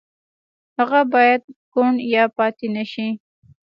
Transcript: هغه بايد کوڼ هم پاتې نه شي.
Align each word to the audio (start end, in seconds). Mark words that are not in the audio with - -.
هغه 0.77 0.99
بايد 1.13 1.41
کوڼ 1.73 1.93
هم 2.11 2.25
پاتې 2.37 2.67
نه 2.75 2.83
شي. 2.91 3.07